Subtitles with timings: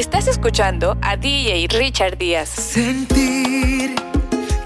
[0.00, 2.48] Estás escuchando a DJ Richard Díaz.
[2.48, 3.94] Sentir,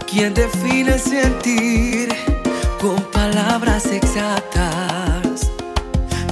[0.09, 2.09] ¿quién define sentir
[2.81, 5.51] con palabras exactas?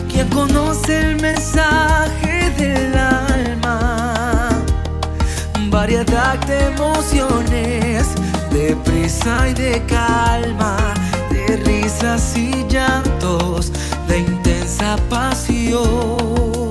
[0.08, 4.50] ¿Quién conoce el mensaje del alma?
[5.68, 8.06] Variedad de emociones,
[8.52, 10.94] de prisa y de calma,
[11.28, 13.72] de risas y llantos,
[14.06, 16.61] de intensa pasión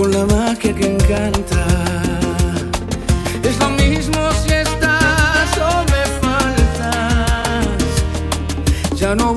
[0.00, 1.62] con la magia que encanta.
[3.42, 7.84] Es lo mismo si estás o me faltas.
[8.96, 9.34] Ya no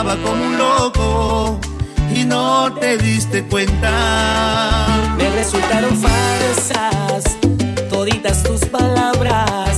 [0.00, 1.60] amaba como un loco
[2.14, 4.86] y no te diste cuenta.
[5.18, 7.36] Me resultaron falsas
[7.90, 9.69] toditas tus palabras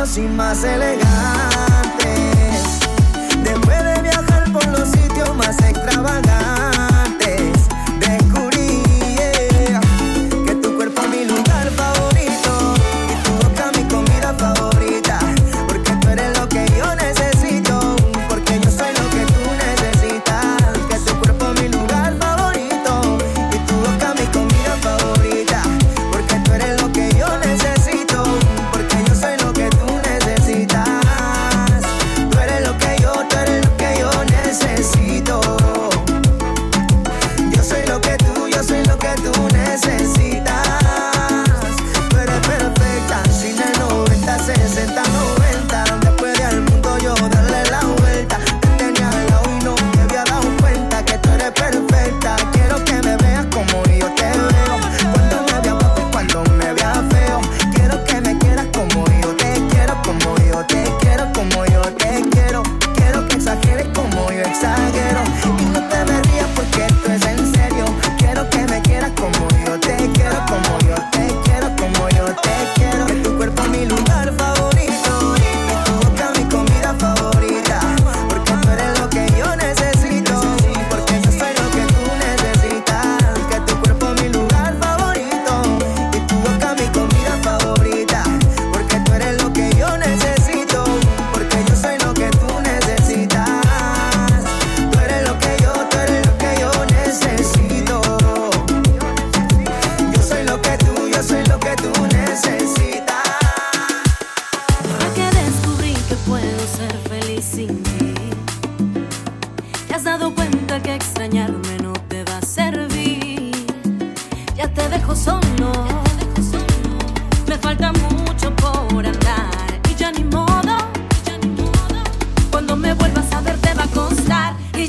[0.00, 1.09] más y más elegantes,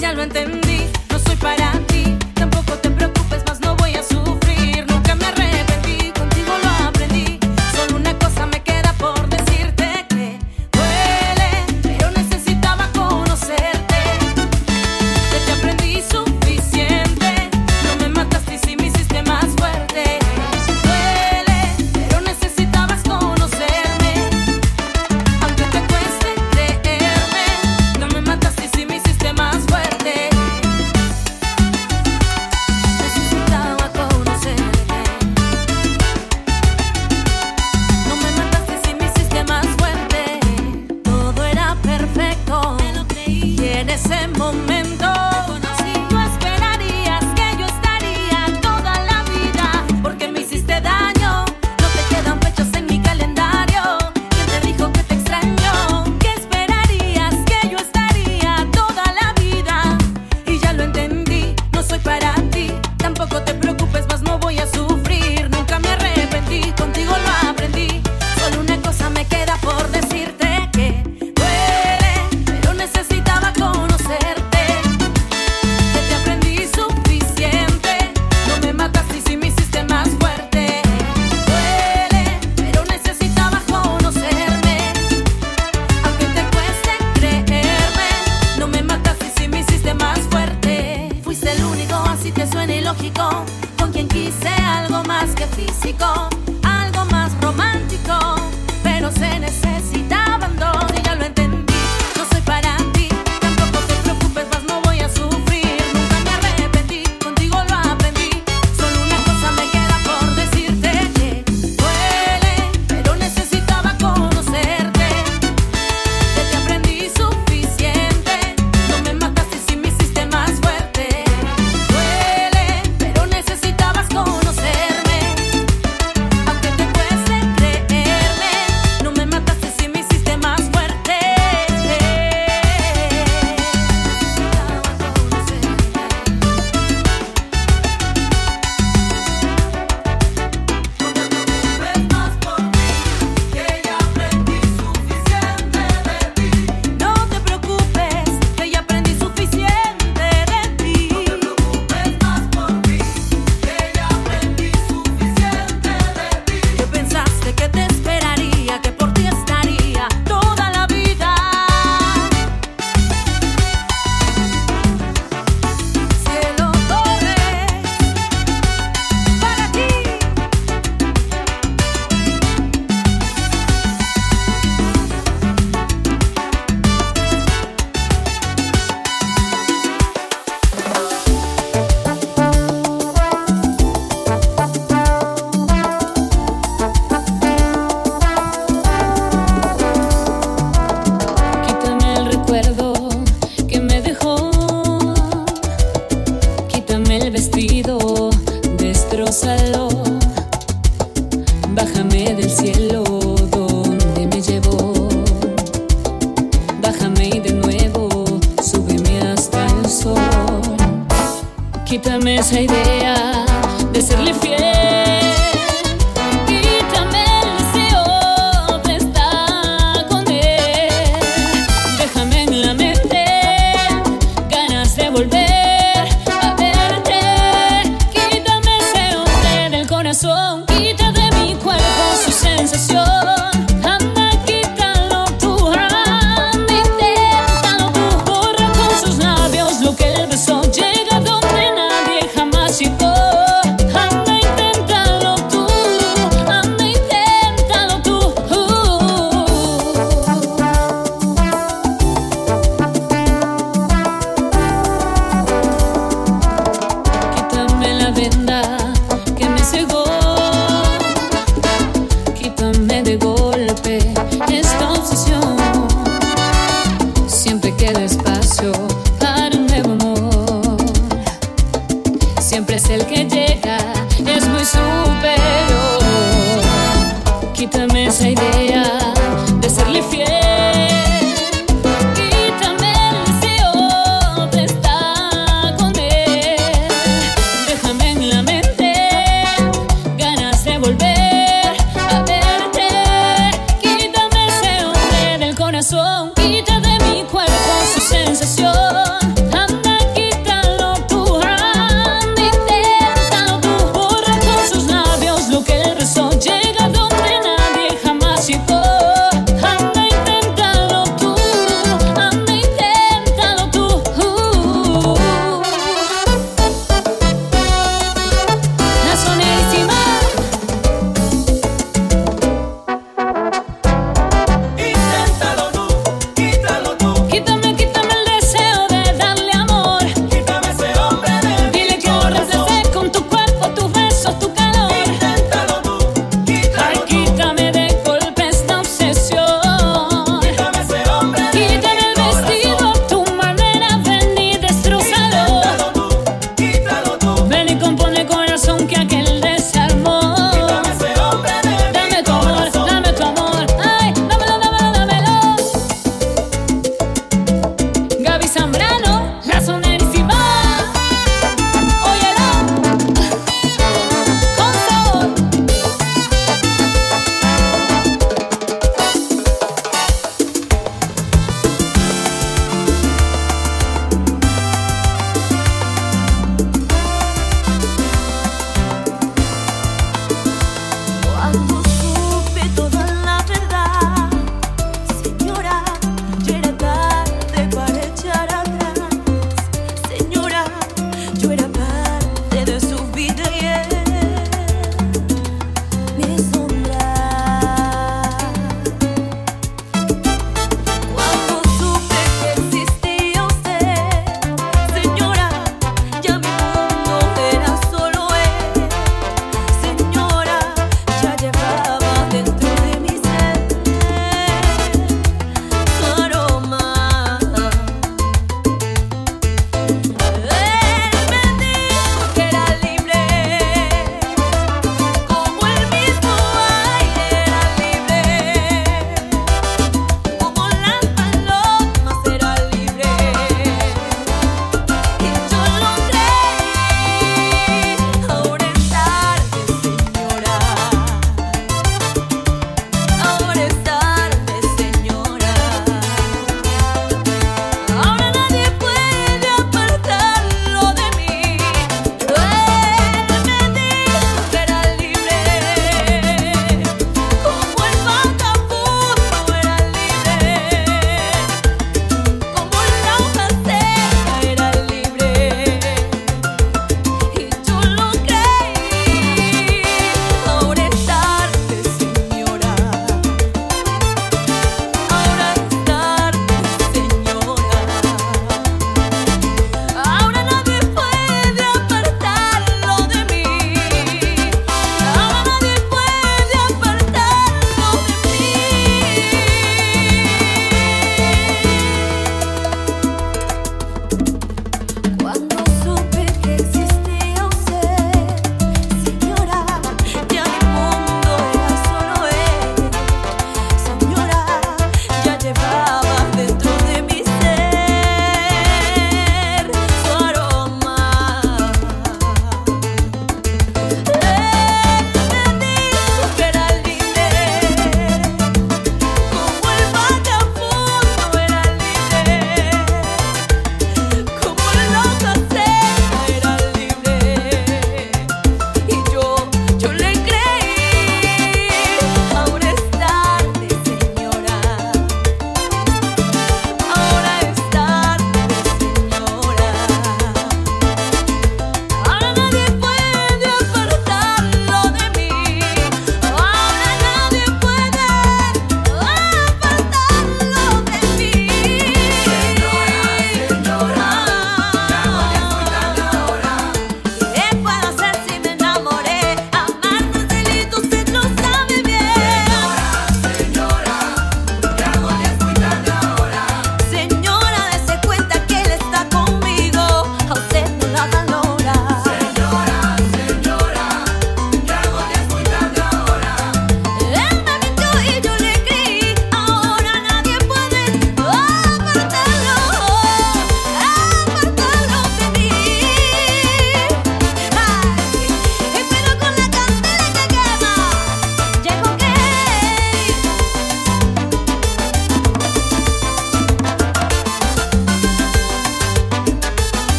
[0.00, 0.86] ya lo entendí.
[1.10, 1.72] No soy para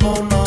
[0.00, 0.39] no, no.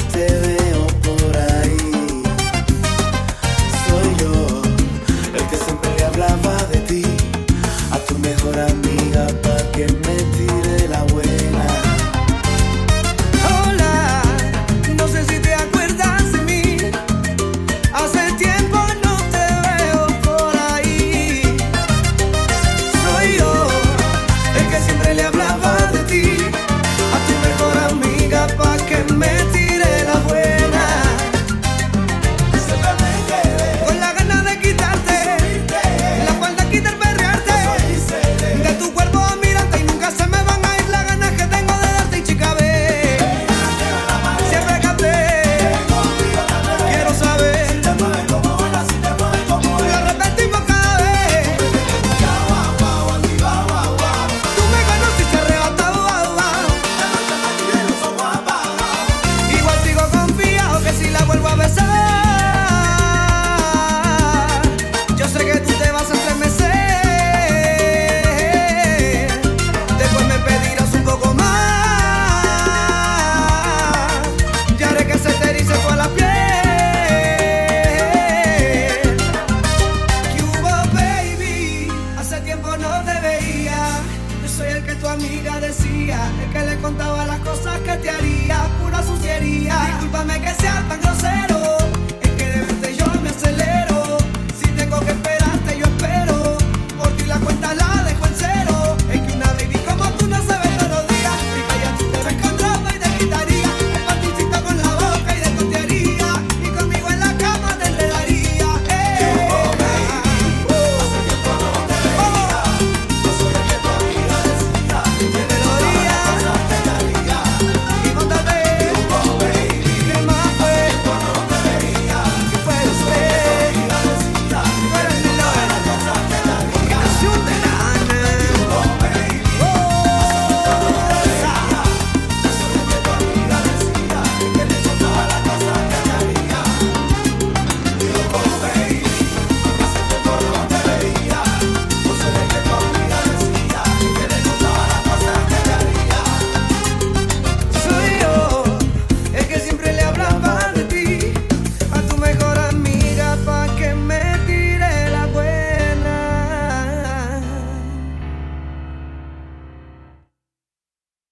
[87.83, 89.75] Te haría pura suciería.
[89.87, 91.12] Discúlpame que sea tan grosera.